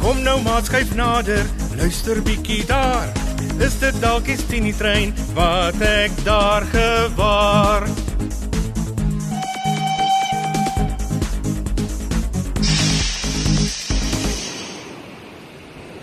Kom 0.00 0.22
nou 0.22 0.40
maat 0.42 0.66
skuif 0.68 0.92
nader, 0.94 1.46
luister 1.76 2.22
bietjie 2.22 2.64
daar. 2.68 3.08
Is 3.60 3.78
dit 3.80 3.96
dalk 4.02 4.26
die 4.28 4.36
Tini 4.48 4.72
trein 4.76 5.14
wat 5.34 5.80
ek 5.80 6.12
daar 6.24 6.64
gewaar? 6.72 7.86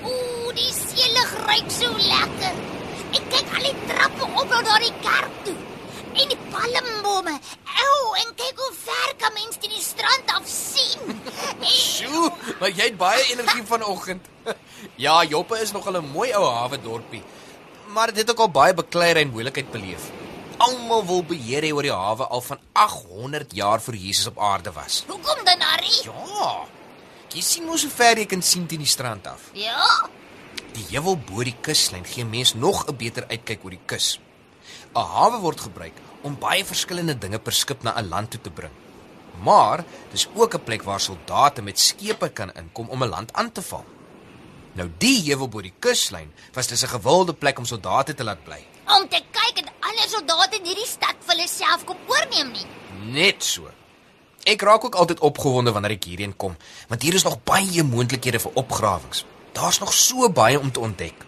Ooh, 0.03 0.50
die 0.58 0.72
seelig 0.73 1.31
ruik 1.46 1.70
so 1.70 1.90
lekker. 1.98 2.56
Ek 3.14 3.23
kyk 3.30 3.53
al 3.58 3.68
die 3.70 3.78
trappe 3.92 4.25
op 4.30 4.48
na 4.50 4.64
daardie 4.70 4.96
kerk 5.06 5.36
toe. 5.46 5.59
En 6.14 6.34
die 6.34 6.42
palmbome. 6.53 7.38
Ou, 7.86 8.02
en 8.22 8.34
kyk 8.42 8.66
hoe 8.66 8.73
ver 8.86 9.14
kan 9.22 9.34
mens 9.38 9.62
die 9.62 9.81
strand 9.81 10.38
af 10.38 10.46
sien. 10.50 11.22
Sjoe, 11.73 11.83
maar 12.59 12.70
jy 12.70 12.89
het 12.89 12.98
baie 12.98 13.23
energie 13.31 13.64
vanoggend. 13.66 14.28
Ja, 15.00 15.23
Joppe 15.23 15.59
is 15.64 15.72
nog 15.72 15.88
'n 15.89 16.12
mooi 16.12 16.34
ou 16.34 16.44
hawe 16.44 16.81
dorpie. 16.81 17.23
Maar 17.88 18.08
dit 18.08 18.17
het 18.17 18.31
ook 18.31 18.40
al 18.40 18.52
baie 18.52 18.73
bekleier 18.73 19.17
en 19.17 19.30
moeilikheid 19.30 19.72
beleef. 19.72 20.12
Almal 20.58 21.06
wil 21.06 21.23
beheer 21.23 21.64
hê 21.64 21.72
oor 21.72 21.81
die 21.81 21.92
hawe 21.92 22.28
al 22.28 22.42
van 22.42 22.59
800 22.73 23.56
jaar 23.56 23.81
voor 23.81 23.95
Jesus 23.95 24.28
op 24.28 24.40
aarde 24.40 24.72
was. 24.72 25.03
Hoekom 25.08 25.45
dan, 25.45 25.62
Harry? 25.62 25.94
Ja. 26.03 26.66
Jy 27.34 27.42
sien 27.42 27.66
mos 27.66 27.81
hoe 27.81 27.92
ver 27.92 28.17
jy 28.17 28.25
kan 28.25 28.42
sien 28.42 28.68
teen 28.68 28.84
die 28.84 28.88
strand 28.88 29.28
af. 29.28 29.50
Ja. 29.53 30.09
Die 30.73 30.86
heuwel 30.92 31.18
bo 31.18 31.44
die 31.44 31.56
kuslyn 31.62 32.06
gee 32.06 32.25
mens 32.25 32.53
nog 32.53 32.86
'n 32.86 32.95
beter 32.95 33.25
uitkyk 33.30 33.64
oor 33.64 33.72
die 33.72 33.86
kus. 33.86 34.20
'n 34.94 35.00
Hawe 35.16 35.40
word 35.40 35.62
gebruik 35.62 35.97
om 36.22 36.38
baie 36.40 36.66
verskillende 36.66 37.18
dinge 37.18 37.40
per 37.40 37.53
skip 37.53 37.84
na 37.84 37.94
'n 37.97 38.09
land 38.09 38.31
toe 38.31 38.42
te 38.42 38.50
bring. 38.50 38.83
Maar 39.44 39.84
dis 40.12 40.28
ook 40.36 40.54
'n 40.56 40.64
plek 40.64 40.84
waar 40.84 41.00
soldate 41.00 41.62
met 41.62 41.80
skepe 41.80 42.30
kan 42.30 42.54
inkom 42.54 42.90
om 42.90 43.04
'n 43.04 43.10
land 43.10 43.34
aan 43.34 43.52
te 43.52 43.62
val. 43.62 43.86
Nou 44.74 44.90
die 44.98 45.22
heuwel 45.24 45.50
bo 45.50 45.62
die 45.62 45.74
kuslyn 45.80 46.34
was 46.54 46.68
dis 46.68 46.84
'n 46.84 46.88
gewilde 46.96 47.34
plek 47.34 47.58
om 47.58 47.66
soldate 47.66 48.14
te 48.14 48.24
laat 48.24 48.44
bly. 48.44 48.66
Om 48.88 49.10
te 49.10 49.22
kyk 49.32 49.58
en 49.58 49.72
ander 49.80 50.08
soldate 50.10 50.56
in 50.56 50.66
hierdie 50.66 50.88
stad 50.88 51.16
vir 51.20 51.36
hulle 51.36 51.48
self 51.48 51.84
kom 51.84 51.98
oorneem 52.08 52.52
nie. 52.52 52.66
Net 53.12 53.44
so. 53.44 53.70
Ek 54.44 54.62
raak 54.62 54.84
ook 54.84 54.96
altyd 54.96 55.20
opgewonde 55.20 55.72
wanneer 55.72 55.92
ek 55.92 56.04
hierheen 56.04 56.36
kom, 56.36 56.58
want 56.88 57.02
hier 57.02 57.14
is 57.14 57.24
nog 57.24 57.44
baie 57.44 57.84
moontlikhede 57.84 58.40
vir 58.40 58.52
opgrawings. 58.54 59.26
Daar's 59.52 59.80
nog 59.80 59.94
so 59.94 60.30
baie 60.30 60.60
om 60.60 60.72
te 60.72 60.80
ontdek. 60.80 61.26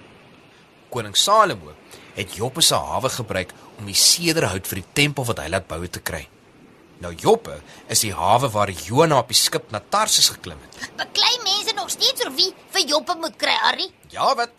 Koning 0.90 1.18
Salomo 1.18 1.74
het 2.14 2.36
Joppe 2.36 2.62
se 2.62 2.76
hawe 2.76 3.10
gebruik 3.10 3.54
om 3.78 3.86
die 3.86 3.96
sederhout 3.96 4.68
vir 4.68 4.76
die 4.76 4.92
tempel 4.94 5.26
wat 5.26 5.40
hy 5.40 5.48
laat 5.48 5.68
bou 5.68 5.88
te 5.88 6.00
kry. 6.00 6.28
Nou 7.04 7.12
Joppe 7.16 7.60
is 7.92 8.04
die 8.06 8.14
hawe 8.16 8.50
waar 8.50 8.72
Jona 8.72 9.18
op 9.20 9.32
die 9.32 9.38
skip 9.38 9.72
na 9.72 9.82
Tarsus 9.90 10.30
geklim 10.32 10.60
het. 10.64 10.92
Beklei 10.98 11.34
mense 11.44 11.76
nog 11.76 11.90
steeds 11.90 12.24
oor 12.26 12.32
wie 12.38 12.52
vir 12.76 12.88
Joppe 12.88 13.18
moet 13.20 13.36
kry, 13.38 13.56
Harry? 13.62 13.90
Ja, 14.14 14.36
wat? 14.36 14.50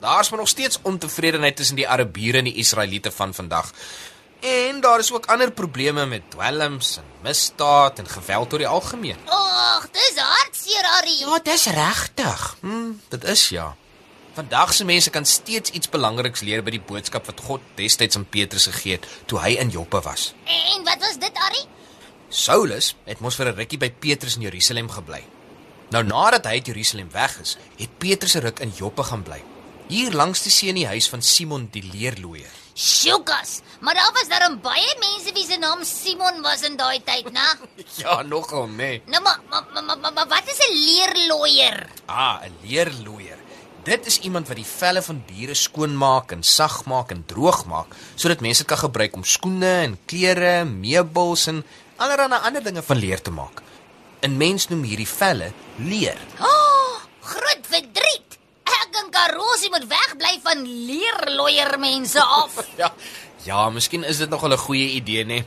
Daar's 0.00 0.30
maar 0.30 0.38
nog 0.38 0.48
steeds 0.48 0.78
ontevredenheid 0.82 1.56
tussen 1.56 1.76
die 1.76 1.88
Arabiere 1.88 2.38
en 2.38 2.50
die 2.50 2.58
Israeliete 2.60 3.10
van 3.10 3.34
vandag. 3.34 3.72
En 4.40 4.80
daar 4.80 4.98
is 4.98 5.12
ook 5.12 5.26
ander 5.26 5.50
probleme 5.52 6.06
met 6.06 6.30
dwelms 6.30 6.96
en 6.96 7.04
misdaad 7.22 7.98
en 7.98 8.08
geweld 8.08 8.52
oor 8.52 8.58
die 8.58 8.68
algemeen. 8.68 9.16
Ag, 9.24 9.88
dis 9.90 10.20
hartseer, 10.20 10.84
Harry. 10.84 11.16
Ja, 11.18 11.38
dis 11.42 11.66
regtig. 11.66 12.56
Hm, 12.60 12.92
dit 13.08 13.24
is 13.24 13.48
ja. 13.48 13.74
Vandag 14.36 14.74
se 14.74 14.84
mense 14.84 15.10
kan 15.10 15.24
steeds 15.24 15.70
iets 15.70 15.88
belangriks 15.88 16.40
leer 16.44 16.60
by 16.62 16.74
die 16.74 16.82
boodskap 16.84 17.26
wat 17.26 17.40
God 17.40 17.62
destyds 17.74 18.16
aan 18.16 18.28
Petrus 18.28 18.66
gegee 18.68 18.98
het 18.98 19.06
toe 19.26 19.40
hy 19.40 19.54
in 19.56 19.72
Joppe 19.72 20.00
was. 20.04 20.34
En 20.44 20.84
wat 20.84 21.00
was 21.00 21.16
dit, 21.18 21.38
Harry? 21.40 21.64
Saulus 22.28 22.96
het 23.06 23.20
mos 23.20 23.36
vir 23.38 23.46
'n 23.52 23.56
rukkie 23.56 23.78
by 23.78 23.90
Petrus 23.90 24.36
in 24.36 24.42
Jerusalem 24.42 24.90
gebly. 24.90 25.22
Nou 25.90 26.02
nadat 26.02 26.44
hy 26.44 26.58
uit 26.58 26.66
Jerusalem 26.66 27.10
weg 27.12 27.40
is, 27.40 27.56
het 27.78 27.98
Petrus 27.98 28.34
'n 28.34 28.40
ruk 28.40 28.58
in 28.60 28.72
Joppe 28.76 29.02
gaan 29.02 29.22
bly. 29.22 29.42
Hier 29.88 30.10
langs 30.12 30.42
die 30.42 30.50
see 30.50 30.68
in 30.68 30.74
die 30.74 30.86
huis 30.86 31.08
van 31.08 31.22
Simon 31.22 31.68
die 31.70 31.82
leerlooier. 31.82 32.50
Sjoekas, 32.74 33.60
maar 33.80 33.94
daar 33.94 34.12
was 34.12 34.28
daar 34.28 34.58
baie 34.58 34.96
mense 34.98 35.32
wie 35.32 35.46
se 35.46 35.56
naam 35.58 35.84
Simon 35.84 36.42
was 36.42 36.62
in 36.62 36.76
daai 36.76 37.00
tyd, 37.04 37.30
né? 37.32 37.46
Ja, 38.02 38.22
nogal, 38.22 38.66
nee. 38.66 39.02
Nou 39.06 39.22
maar 39.22 39.40
maar 39.50 39.64
maar, 39.72 39.84
maar, 39.84 39.98
maar, 39.98 40.12
maar 40.12 40.28
wat 40.28 40.48
is 40.48 40.58
'n 40.58 40.72
leerlooier? 40.72 41.86
Ah, 42.06 42.42
'n 42.42 42.52
leerlooier. 42.62 43.38
Dit 43.84 44.06
is 44.06 44.18
iemand 44.18 44.48
wat 44.48 44.56
die 44.56 44.66
velle 44.66 45.02
van 45.02 45.22
diere 45.26 45.54
skoonmaak 45.54 46.32
en 46.32 46.42
sag 46.42 46.84
maak 46.84 47.10
en 47.10 47.24
droog 47.26 47.64
maak 47.70 47.94
sodat 48.14 48.40
mense 48.40 48.58
dit 48.58 48.66
kan 48.66 48.78
gebruik 48.78 49.14
om 49.14 49.24
skoene 49.24 49.72
en 49.86 49.98
klere, 50.10 50.64
meubels 50.64 51.46
en 51.46 51.64
allerlei 51.96 52.40
ander 52.42 52.62
dinge 52.62 52.82
van 52.82 52.96
leer 52.96 53.22
te 53.22 53.30
maak. 53.30 53.62
'n 54.22 54.36
Mens 54.36 54.68
noem 54.68 54.82
hierdie 54.82 55.08
velle 55.08 55.52
leer. 55.76 56.18
Oh, 56.40 56.96
groot 57.20 57.66
verdriet. 57.68 58.38
Ek 58.64 58.96
en 59.02 59.10
Karosie 59.10 59.70
moet 59.70 59.86
wegbly 59.86 60.40
van 60.42 60.62
leerlooier 60.66 61.78
mense 61.78 62.22
af. 62.22 62.66
Ja. 62.82 62.92
Ja, 63.44 63.70
miskien 63.70 64.04
is 64.04 64.18
dit 64.18 64.28
nog 64.28 64.42
'n 64.42 64.56
goeie 64.56 64.88
idee, 64.90 65.24
nê? 65.24 65.44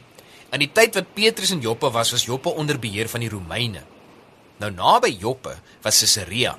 In 0.51 0.59
die 0.59 0.71
tyd 0.71 0.95
wat 0.95 1.13
Petrus 1.13 1.51
in 1.51 1.59
Joppe 1.59 1.91
was, 1.91 2.11
was 2.11 2.25
Joppe 2.25 2.49
onder 2.49 2.79
beheer 2.79 3.09
van 3.09 3.19
die 3.19 3.29
Romeine. 3.29 3.83
Nou 4.57 4.71
naby 4.71 5.17
Joppe 5.19 5.57
was 5.81 5.99
Caesarea. 5.99 6.57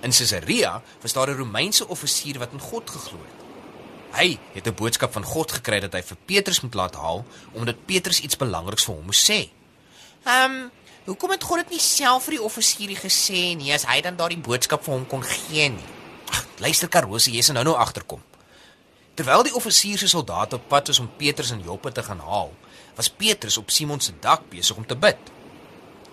In 0.00 0.10
Caesarea 0.10 0.82
was 1.00 1.12
daar 1.12 1.30
'n 1.30 1.36
Romeinse 1.36 1.88
offisier 1.88 2.38
wat 2.38 2.52
in 2.52 2.60
God 2.60 2.90
geglo 2.90 3.18
het. 3.18 3.41
Hy 4.12 4.38
het 4.52 4.66
'n 4.66 4.74
boodskap 4.74 5.12
van 5.12 5.24
God 5.24 5.52
gekry 5.52 5.80
dat 5.80 5.92
hy 5.92 6.02
vir 6.02 6.16
Petrus 6.24 6.60
moet 6.60 6.74
laat 6.74 6.94
haal 6.94 7.24
omdat 7.52 7.86
Petrus 7.86 8.20
iets 8.20 8.36
belangriks 8.36 8.84
vir 8.84 8.94
hom 8.94 9.04
moes 9.04 9.30
sê. 9.30 9.48
Ehm, 10.24 10.50
um, 10.50 10.70
hoekom 11.04 11.30
het 11.30 11.42
God 11.42 11.58
dit 11.58 11.70
nie 11.70 11.80
self 11.80 12.24
vir 12.24 12.36
die 12.36 12.42
offisier 12.42 12.96
gesê 12.96 13.56
nie 13.56 13.72
as 13.72 13.84
hy 13.84 14.00
dan 14.00 14.16
daardie 14.16 14.38
boodskap 14.38 14.84
vir 14.84 14.94
hom 14.94 15.06
kon 15.06 15.22
gee 15.22 15.68
nie? 15.68 15.88
Ag, 16.30 16.46
luister 16.58 16.88
Karosie, 16.88 17.34
jy 17.34 17.42
se 17.42 17.52
nou 17.52 17.64
nou 17.64 17.74
agterkom. 17.74 18.22
Terwyl 19.14 19.42
die 19.42 19.54
offisier 19.54 19.98
se 19.98 20.08
soldate 20.08 20.56
op 20.56 20.68
pad 20.68 20.86
was 20.88 20.98
om 20.98 21.10
Petrus 21.16 21.50
in 21.50 21.64
Joppe 21.64 21.92
te 21.92 22.02
gaan 22.02 22.20
haal, 22.24 22.52
was 22.96 23.10
Petrus 23.10 23.56
op 23.56 23.70
Simon 23.70 24.00
se 24.00 24.12
dak 24.20 24.48
besig 24.48 24.76
om 24.76 24.86
te 24.86 24.96
bid. 24.96 25.18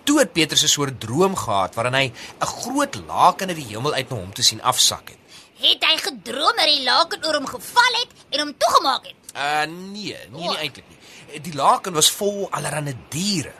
Toe 0.04 0.20
het 0.20 0.34
Petrus 0.34 0.64
'n 0.64 0.68
soort 0.68 1.00
droom 1.00 1.36
gehad 1.36 1.76
waarin 1.76 1.94
hy 1.94 2.12
'n 2.42 2.46
groot 2.46 2.96
laken 3.08 3.48
uit 3.48 3.58
die 3.58 3.66
hemel 3.66 3.94
uit 3.94 4.10
na 4.10 4.16
hom 4.16 4.34
te 4.34 4.44
sien 4.44 4.62
afsak 4.62 5.10
het. 5.10 5.18
Het 5.60 5.84
hy 5.84 5.96
gedroom 6.00 6.56
dat 6.56 6.70
die 6.72 6.84
laken 6.86 7.26
oor 7.26 7.36
hom 7.36 7.48
geval 7.50 7.96
het 8.00 8.12
en 8.30 8.44
hom 8.46 8.54
toegemaak 8.58 9.10
het? 9.10 9.34
Uh 9.36 9.66
nee, 9.68 10.16
nee 10.32 10.48
nie 10.48 10.54
eintlik 10.56 10.86
nie. 10.88 11.42
Die 11.44 11.56
laken 11.56 11.94
was 11.94 12.12
vol 12.12 12.48
allerlei 12.56 12.96
diere. 13.12 13.52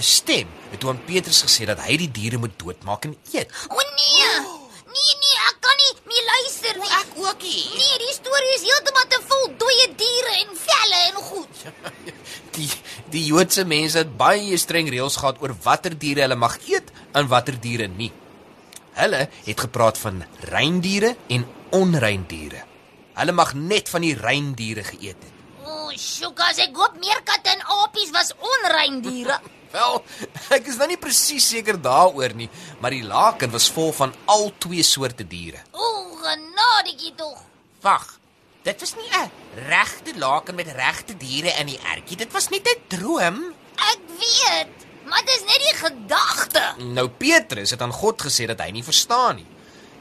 'n 0.00 0.02
Stem 0.02 0.48
het 0.70 0.84
aan 0.84 1.04
Petrus 1.04 1.42
gesê 1.44 1.66
dat 1.68 1.82
hy 1.84 1.96
die 2.00 2.10
diere 2.10 2.38
moet 2.38 2.56
doodmaak 2.56 3.04
en 3.04 3.16
eet. 3.32 3.52
O 3.68 3.76
nee. 3.76 4.30
Nee 4.94 5.14
nee, 5.22 5.36
ek 5.50 5.58
kan 5.66 5.76
nie 5.82 5.92
meer 6.08 6.24
luister 6.30 6.80
nie. 6.80 6.90
Ek 7.02 7.10
ook 7.26 7.42
nie. 7.42 7.66
Nee, 7.82 7.98
die 8.06 8.14
storie 8.16 8.54
is 8.56 8.64
heeltemal 8.70 9.06
te 9.12 9.20
vol 9.28 9.44
dooie 9.60 9.86
diere 10.00 10.32
en 10.38 10.56
velle 10.64 11.02
en 11.10 11.20
goed. 11.28 11.62
Die 12.56 12.70
die 13.12 13.24
Joodse 13.28 13.64
mense 13.64 13.98
het 13.98 14.16
baie 14.16 14.56
streng 14.58 14.88
reëls 14.90 15.20
gehad 15.20 15.38
oor 15.42 15.54
watter 15.62 15.94
diere 15.98 16.24
hulle 16.24 16.40
mag 16.40 16.56
eet 16.66 16.90
en 17.12 17.28
watter 17.28 17.60
diere 17.60 17.86
nie. 17.92 18.12
Hulle 18.98 19.28
het 19.44 19.60
gepraat 19.60 19.98
van 19.98 20.24
reindiere 20.50 21.16
en 21.28 21.46
onrein 21.70 22.24
diere. 22.26 22.64
Hulle 23.14 23.32
mag 23.32 23.54
net 23.54 23.88
van 23.88 24.04
die 24.06 24.14
rein 24.16 24.52
diere 24.58 24.84
geëet 24.84 25.16
het. 25.26 25.38
O, 25.62 25.70
oh, 25.70 25.90
sjoekas, 25.94 26.58
ek 26.64 26.76
hoop 26.76 26.96
meerkatte 27.00 27.52
en 27.52 27.64
apies 27.82 28.12
was 28.16 28.32
onrein 28.38 29.00
diere. 29.04 29.38
Wel, 29.74 30.00
ek 30.50 30.66
is 30.66 30.80
nou 30.80 30.88
nie 30.90 30.98
presies 30.98 31.46
seker 31.52 31.78
daaroor 31.78 32.32
nie, 32.34 32.48
maar 32.82 32.90
die 32.90 33.04
laken 33.06 33.52
was 33.54 33.68
vol 33.70 33.92
van 33.94 34.14
al 34.26 34.50
twee 34.58 34.82
soorte 34.82 35.26
diere. 35.26 35.62
O, 35.70 36.16
genadigie 36.24 37.14
tog. 37.14 37.38
Wag. 37.84 38.08
Dit 38.66 38.82
was 38.82 38.92
nie 38.98 39.08
'n 39.08 39.30
regte 39.70 40.12
laken 40.18 40.54
met 40.54 40.66
regte 40.66 41.16
diere 41.16 41.54
in 41.60 41.66
die 41.66 41.80
ertjie. 41.94 42.16
Dit 42.16 42.32
was 42.32 42.48
net 42.48 42.66
'n 42.68 42.82
droom. 42.88 43.54
Gedagte. 45.80 46.62
Nou 46.78 47.08
Petrus 47.08 47.70
het 47.70 47.82
aan 47.82 47.92
God 47.92 48.22
gesê 48.22 48.46
dat 48.50 48.60
hy 48.60 48.70
nie 48.74 48.84
verstaan 48.84 49.40
nie. 49.40 49.48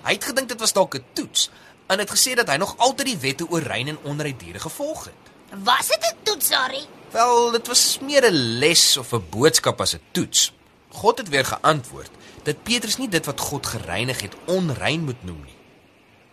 Hy 0.04 0.16
het 0.16 0.30
gedink 0.32 0.52
dit 0.52 0.60
was 0.60 0.74
dalk 0.74 0.96
'n 0.96 1.06
toets 1.14 1.50
en 1.88 2.00
het 2.00 2.12
gesê 2.12 2.36
dat 2.36 2.48
hy 2.48 2.58
nog 2.58 2.78
altyd 2.78 3.06
die 3.06 3.18
wette 3.18 3.50
oor 3.50 3.62
rein 3.62 3.88
en 3.88 4.04
onrein 4.04 4.38
diere 4.38 4.60
gevolg 4.60 5.06
het. 5.06 5.24
Was 5.64 5.88
dit 5.88 6.04
'n 6.04 6.16
toets, 6.24 6.50
Harry? 6.50 6.84
Wel, 7.12 7.52
dit 7.52 7.68
was 7.68 8.00
meer 8.02 8.24
'n 8.32 8.60
les 8.60 8.98
of 8.98 9.14
'n 9.14 9.26
boodskap 9.30 9.82
as 9.82 9.96
'n 9.96 10.02
toets. 10.12 10.54
God 10.90 11.18
het 11.18 11.30
weer 11.30 11.46
geantwoord 11.46 12.12
dat 12.44 12.64
Petrus 12.64 12.98
nie 12.98 13.10
dit 13.10 13.26
wat 13.26 13.40
God 13.40 13.66
gereinig 13.66 14.22
het 14.22 14.36
onrein 14.46 15.04
moet 15.04 15.24
noem 15.24 15.42
nie. 15.46 15.58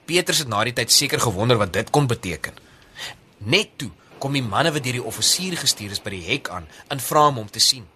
Petrus 0.05 0.39
het 0.39 0.49
na 0.49 0.65
die 0.65 0.73
tyd 0.73 0.93
seker 0.93 1.21
gewonder 1.21 1.57
wat 1.57 1.73
dit 1.73 1.91
kon 1.91 2.07
beteken. 2.07 2.55
Net 3.39 3.69
toe 3.77 3.91
kom 4.19 4.33
die 4.33 4.43
manne 4.43 4.73
wat 4.73 4.83
deur 4.83 4.93
die 4.93 5.05
offisier 5.05 5.57
gestuur 5.57 5.91
is 5.91 6.03
by 6.03 6.11
die 6.11 6.25
hek 6.25 6.49
aan 6.49 6.69
en 6.89 7.01
vra 7.01 7.25
hom 7.25 7.39
om 7.39 7.51
te 7.51 7.59
sien. 7.59 7.87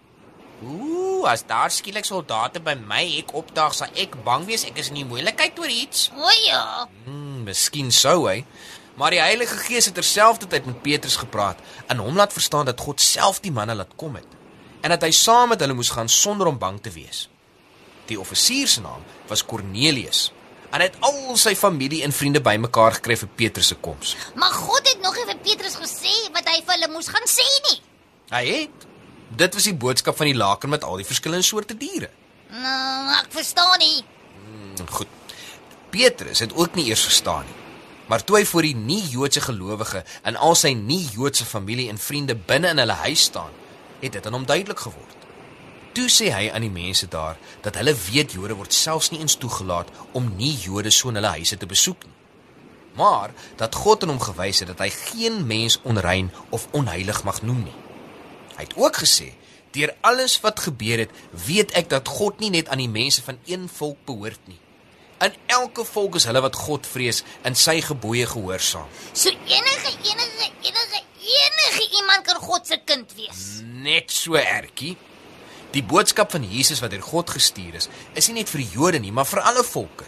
Ooh, 0.61 1.25
as 1.25 1.41
daar 1.49 1.71
skielik 1.73 2.05
soldate 2.05 2.61
by 2.61 2.75
my 2.77 3.01
hek 3.15 3.33
opdaag, 3.37 3.73
sal 3.73 3.89
ek 3.97 4.13
bang 4.25 4.45
wees 4.45 4.65
ek 4.67 4.77
is 4.81 4.91
in 4.91 4.99
die 5.01 5.07
moeilikheid 5.09 5.57
oor 5.57 5.71
iets. 5.73 6.09
O 6.13 6.35
ja. 6.45 6.85
Hmm, 7.07 7.41
miskien 7.47 7.89
sou 7.95 8.27
hy. 8.27 8.43
Maar 8.99 9.15
die 9.15 9.21
Heilige 9.23 9.57
Gees 9.57 9.87
het 9.89 9.95
terselfdertyd 9.97 10.67
met 10.67 10.81
Petrus 10.83 11.15
gepraat 11.17 11.57
en 11.89 12.03
hom 12.03 12.19
laat 12.19 12.33
verstaan 12.35 12.67
dat 12.69 12.79
God 12.79 13.01
self 13.01 13.39
die 13.41 13.53
manne 13.53 13.73
laat 13.75 13.95
kom 13.97 14.19
het 14.19 14.37
en 14.81 14.89
dat 14.89 15.03
hy 15.05 15.11
saam 15.13 15.51
met 15.53 15.61
hulle 15.61 15.77
moes 15.77 15.91
gaan 15.93 16.09
sonder 16.09 16.49
om 16.49 16.57
bang 16.57 16.79
te 16.81 16.91
wees. 16.93 17.27
Die 18.09 18.19
offisier 18.19 18.67
se 18.67 18.81
naam 18.81 19.01
was 19.29 19.45
Cornelius 19.45 20.31
en 20.71 20.79
hy 20.81 20.87
het 20.89 20.99
al 21.05 21.37
sy 21.39 21.55
familie 21.57 22.03
en 22.05 22.13
vriende 22.15 22.41
bymekaar 22.43 22.99
gekry 22.99 23.17
vir 23.23 23.31
Petrus 23.41 23.71
se 23.71 23.79
koms. 23.87 24.15
Maar 24.35 24.53
God 24.55 24.87
het 24.89 25.01
nog 25.03 25.17
nie 25.17 25.27
vir 25.31 25.41
Petrus 25.49 25.79
gesê 25.79 26.13
wat 26.35 26.47
hy 26.49 26.59
vir 26.61 26.75
hulle 26.77 26.91
moes 26.93 27.09
gaan 27.11 27.27
sê 27.29 27.47
nie. 27.69 27.77
Hy 28.31 28.45
het 28.51 28.87
dit 29.35 29.53
was 29.53 29.63
die 29.63 29.75
boodskap 29.75 30.17
van 30.17 30.25
die 30.25 30.35
laken 30.35 30.69
met 30.69 30.83
al 30.83 30.99
die 31.01 31.05
verskillende 31.07 31.45
soorte 31.45 31.77
diere. 31.77 32.09
Nou, 32.51 33.15
ek 33.19 33.31
verstaan 33.31 33.79
nie. 33.79 34.03
Hmm, 34.43 34.87
Goed. 34.89 35.07
Petrus 35.91 36.39
het 36.39 36.53
ook 36.55 36.75
nie 36.75 36.85
eers 36.87 37.03
verstaan 37.03 37.45
nie. 37.45 37.57
Maar 38.07 38.23
toe 38.23 38.37
hy 38.37 38.45
voor 38.45 38.61
die 38.67 38.75
nie-Joodse 38.75 39.41
gelowige 39.41 40.03
en 40.27 40.35
al 40.35 40.55
sy 40.55 40.73
nie-Joodse 40.75 41.45
familie 41.45 41.89
en 41.89 41.97
vriende 41.99 42.35
binne 42.35 42.71
in 42.73 42.79
hulle 42.83 42.97
huis 43.05 43.23
staan, 43.29 43.51
het 44.01 44.11
dit 44.17 44.25
aan 44.25 44.33
hom 44.35 44.45
duidelik 44.45 44.79
geword. 44.79 45.17
Toe 45.95 46.07
sê 46.11 46.29
hy 46.31 46.49
aan 46.51 46.63
die 46.63 46.71
mense 46.71 47.07
daar 47.11 47.39
dat 47.63 47.75
hulle 47.79 47.93
weet 48.11 48.31
Jode 48.35 48.55
word 48.55 48.73
selfs 48.73 49.11
nie 49.11 49.19
eens 49.19 49.35
toegelaat 49.35 49.91
om 50.15 50.31
nie-Jode 50.37 50.91
so 50.91 51.11
in 51.11 51.19
hulle 51.19 51.33
huise 51.35 51.57
te 51.59 51.67
besoek 51.67 52.03
nie. 52.07 52.15
Maar 52.95 53.31
dat 53.59 53.75
God 53.75 54.03
aan 54.03 54.13
hom 54.15 54.19
gewys 54.23 54.59
het 54.63 54.71
dat 54.71 54.83
hy 54.83 54.89
geen 54.91 55.45
mens 55.47 55.79
onrein 55.83 56.31
of 56.49 56.67
onheilig 56.71 57.23
mag 57.27 57.41
noem 57.41 57.63
nie. 57.67 57.77
Hy 58.61 58.67
het 58.67 58.77
ook 58.77 58.97
gesê: 59.01 59.31
"Deur 59.73 59.95
alles 60.01 60.39
wat 60.41 60.59
gebeur 60.59 60.99
het, 61.01 61.09
weet 61.45 61.71
ek 61.71 61.89
dat 61.89 62.07
God 62.07 62.39
nie 62.39 62.49
net 62.53 62.67
aan 62.69 62.77
die 62.77 62.89
mense 62.89 63.23
van 63.25 63.39
een 63.45 63.69
volk 63.69 63.97
behoort 64.05 64.43
nie. 64.45 64.59
In 65.21 65.33
elke 65.45 65.85
volk 65.85 66.15
is 66.15 66.27
hulle 66.29 66.41
wat 66.41 66.55
God 66.55 66.85
vrees 66.85 67.23
en 67.41 67.55
sy 67.55 67.81
gebooie 67.81 68.27
gehoorsaam. 68.27 68.85
So 69.13 69.29
enige 69.29 69.91
enige 70.03 70.51
enige 70.61 71.01
enige 71.41 71.87
iemand 71.97 72.25
kan 72.25 72.35
God 72.41 72.67
se 72.67 72.77
kind 72.85 73.13
wees. 73.15 73.41
Net 73.63 74.11
so 74.11 74.37
ertjie. 74.37 74.97
Die 75.71 75.83
boodskap 75.83 76.31
van 76.31 76.45
Jesus 76.51 76.81
wat 76.81 76.93
deur 76.93 77.01
God 77.01 77.29
gestuur 77.29 77.79
is, 77.81 77.89
is 78.13 78.27
nie 78.27 78.41
net 78.41 78.49
vir 78.49 78.61
die 78.61 78.71
Jode 78.77 78.99
nie, 78.99 79.11
maar 79.11 79.25
vir 79.25 79.41
alle 79.41 79.63
volke. 79.63 80.05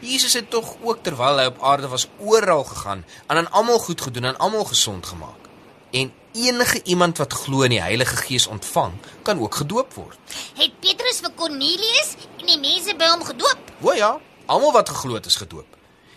Jesus 0.00 0.34
het 0.38 0.50
tog 0.50 0.76
ook 0.82 1.02
terwyl 1.02 1.42
hy 1.42 1.48
op 1.50 1.62
aarde 1.62 1.90
was 1.90 2.06
oral 2.18 2.64
gegaan 2.64 3.04
en 3.26 3.36
aan 3.36 3.50
almal 3.50 3.78
goed 3.78 4.00
gedoen 4.00 4.30
en 4.30 4.38
almal 4.38 4.64
gesond 4.64 5.06
gemaak. 5.06 5.47
En 5.90 6.12
enige 6.32 6.82
iemand 6.84 7.18
wat 7.18 7.32
glo 7.32 7.62
in 7.62 7.70
die 7.70 7.80
Heilige 7.80 8.16
Gees 8.16 8.46
ontvang, 8.46 8.92
kan 9.22 9.40
ook 9.40 9.54
gedoop 9.54 9.94
word. 9.94 10.18
Het 10.54 10.72
Petrus 10.80 11.22
vir 11.24 11.32
Cornelius 11.34 12.14
en 12.38 12.46
die 12.46 12.60
mense 12.60 12.94
by 12.96 13.08
hom 13.14 13.24
gedoop? 13.24 13.72
O 13.80 13.94
ja, 13.96 14.18
almal 14.46 14.72
wat 14.76 14.88
geglo 14.92 15.14
het 15.14 15.26
is 15.26 15.38
gedoop. 15.40 15.76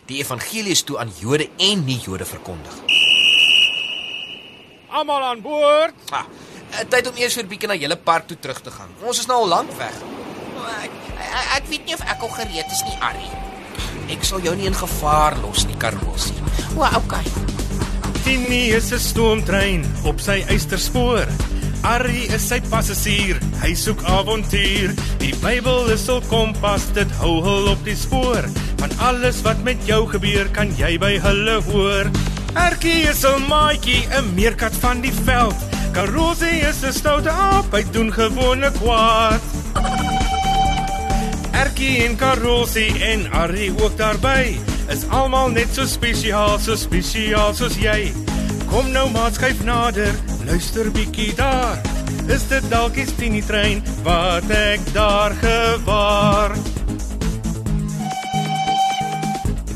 Die 0.09 0.19
evangelie 0.19 0.75
is 0.75 0.83
toe 0.83 0.97
aan 0.99 1.11
Jode 1.19 1.49
en 1.57 1.85
nie-Jode 1.85 2.25
verkondig. 2.25 2.73
Almal 4.91 5.23
aan 5.23 5.41
boord. 5.41 5.95
Ah, 6.11 6.25
tyd 6.89 7.07
om 7.07 7.15
eers 7.15 7.33
vir 7.33 7.43
'n 7.43 7.47
bietjie 7.47 7.67
na 7.67 7.75
julle 7.75 7.95
park 7.95 8.27
toe 8.27 8.39
terug 8.39 8.61
te 8.61 8.71
gaan. 8.71 8.91
Ons 9.01 9.19
is 9.19 9.25
nou 9.25 9.37
al 9.39 9.47
lank 9.47 9.71
weg. 9.71 9.95
Ek, 10.81 10.91
ek, 11.17 11.47
ek 11.55 11.65
weet 11.67 11.85
nie 11.85 11.93
of 11.93 12.01
ek 12.01 12.21
al 12.21 12.29
gereed 12.29 12.71
is 12.71 12.83
nie, 12.83 12.97
Arrie. 12.99 13.31
Ek 14.09 14.23
sal 14.23 14.41
jou 14.41 14.55
nie 14.55 14.65
in 14.65 14.75
gevaar 14.75 15.37
los 15.39 15.65
nie, 15.65 15.77
Karlosie. 15.77 16.35
O, 16.75 16.83
okay. 16.83 17.23
Tini 18.23 18.69
is 18.77 18.91
'n 18.91 18.99
stoomtrein 18.99 19.85
op 20.03 20.19
sy 20.19 20.43
eysterspoor. 20.47 21.27
Arrie 21.81 22.27
is 22.29 22.47
sy 22.47 22.59
passasier, 22.69 23.39
hy 23.61 23.73
soek 23.73 24.03
avontuur. 24.03 24.93
Die 25.19 25.33
Bybel 25.41 25.89
is 25.89 26.05
hul 26.07 26.21
kompas, 26.29 26.85
dit 26.93 27.11
hou 27.21 27.41
hul 27.41 27.71
op 27.71 27.83
die 27.83 27.95
spoor. 27.95 28.45
Van 28.77 28.91
alles 28.99 29.41
wat 29.41 29.63
met 29.63 29.77
jou 29.85 30.05
gebeur, 30.07 30.45
kan 30.53 30.69
jy 30.77 30.97
by 31.01 31.17
hulle 31.19 31.61
hoor. 31.71 32.11
Erkie 32.53 33.09
is 33.09 33.25
'n 33.25 33.47
maatjie, 33.47 34.05
'n 34.11 34.35
meerkat 34.35 34.75
van 34.81 35.01
die 35.01 35.13
veld. 35.25 35.55
Karosie 35.93 36.61
is 36.69 36.83
'n 36.83 36.93
stoute 36.93 37.29
aap, 37.29 37.73
hy 37.73 37.83
doen 37.91 38.11
gewone 38.11 38.71
kwaad. 38.71 39.41
Erkie 41.51 42.05
en 42.05 42.15
Karosie 42.15 43.03
en 43.03 43.31
Arrie 43.31 43.73
ook 43.81 43.97
daarby. 43.97 44.70
Is 44.91 45.05
almal 45.07 45.53
net 45.55 45.71
so 45.71 45.85
spesiaal, 45.87 46.57
so 46.59 46.75
spesiaal 46.75 47.53
soos 47.55 47.77
jy. 47.79 48.11
Kom 48.67 48.89
nou 48.91 49.05
maar 49.13 49.31
skuif 49.31 49.61
nader, 49.63 50.11
luister 50.43 50.89
bietjie 50.91 51.31
daar. 51.37 51.79
Is 52.27 52.43
dit 52.51 52.67
dalk 52.71 52.99
die 52.99 53.05
Tini 53.15 53.39
trein 53.43 53.79
wat 54.03 54.51
ek 54.51 54.83
daar 54.91 55.31
gewaar? 55.39 56.57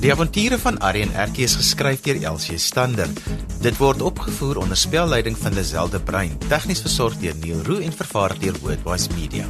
Die 0.03 0.11
avonture 0.11 0.59
van 0.59 0.77
en 0.83 1.15
Erkie 1.15 1.47
is 1.47 1.55
geskryf 1.55 2.03
deur 2.03 2.19
Elsie 2.21 2.59
Stander. 2.59 3.07
Dit 3.63 3.79
word 3.79 4.03
opgevoer 4.03 4.59
onder 4.61 4.77
spelleiding 4.77 5.37
van 5.39 5.55
Lazelle 5.55 5.89
de 5.89 5.99
Bruin, 5.99 6.35
tegnies 6.49 6.83
versorg 6.83 7.15
deur 7.23 7.33
Neil 7.39 7.63
Roo 7.63 7.79
en 7.79 7.95
vervaar 7.95 8.35
deur 8.39 8.59
Worldwide 8.61 9.15
Media. 9.15 9.47